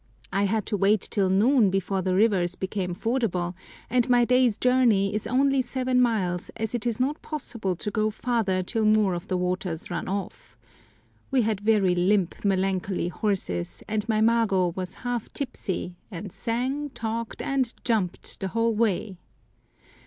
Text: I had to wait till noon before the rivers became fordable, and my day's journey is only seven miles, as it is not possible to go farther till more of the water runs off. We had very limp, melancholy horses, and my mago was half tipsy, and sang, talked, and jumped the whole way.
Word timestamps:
I 0.33 0.45
had 0.45 0.65
to 0.65 0.75
wait 0.77 1.01
till 1.11 1.29
noon 1.29 1.69
before 1.69 2.01
the 2.01 2.15
rivers 2.15 2.55
became 2.55 2.95
fordable, 2.95 3.53
and 3.87 4.09
my 4.09 4.25
day's 4.25 4.57
journey 4.57 5.13
is 5.13 5.27
only 5.27 5.61
seven 5.61 6.01
miles, 6.01 6.49
as 6.57 6.73
it 6.73 6.87
is 6.87 6.99
not 6.99 7.21
possible 7.21 7.75
to 7.75 7.91
go 7.91 8.09
farther 8.09 8.63
till 8.63 8.83
more 8.85 9.13
of 9.13 9.27
the 9.27 9.37
water 9.37 9.77
runs 9.91 10.07
off. 10.09 10.57
We 11.29 11.43
had 11.43 11.59
very 11.61 11.93
limp, 11.93 12.43
melancholy 12.43 13.09
horses, 13.09 13.83
and 13.87 14.09
my 14.09 14.21
mago 14.21 14.73
was 14.75 14.95
half 15.05 15.31
tipsy, 15.33 15.97
and 16.09 16.31
sang, 16.31 16.89
talked, 16.89 17.39
and 17.39 17.71
jumped 17.83 18.39
the 18.39 18.47
whole 18.47 18.73
way. 18.73 19.19